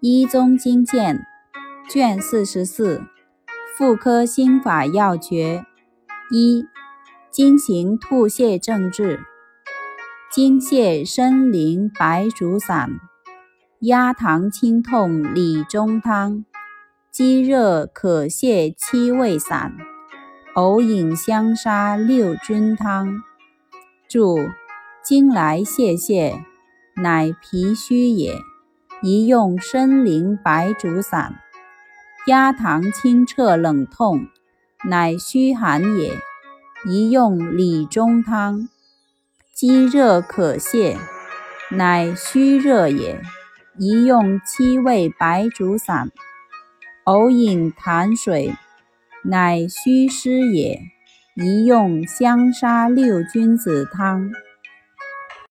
[0.00, 1.26] 医宗经鉴
[1.90, 3.02] 卷四十四
[3.76, 5.64] 妇科心法要诀
[6.30, 6.64] 一
[7.32, 9.20] 经行吐泻症治
[10.30, 12.90] 经泻参苓白术散
[13.80, 16.44] 压糖清痛理中汤
[17.10, 19.76] 积热可泻七味散
[20.54, 23.22] 偶饮香砂六君汤。
[24.08, 24.38] 注
[25.02, 26.40] 经来泄泻
[26.94, 28.47] 乃脾虚也。
[29.00, 31.36] 宜用参苓白术散，
[32.26, 34.26] 压糖清澈冷痛，
[34.84, 36.14] 乃虚寒也；
[36.84, 38.68] 宜用理中汤。
[39.54, 40.96] 积热可泻，
[41.70, 43.20] 乃虚热也；
[43.78, 46.10] 宜用七味白术散。
[47.04, 48.52] 偶饮痰水，
[49.22, 50.80] 乃虚湿也；
[51.36, 54.32] 宜用香砂六君子汤。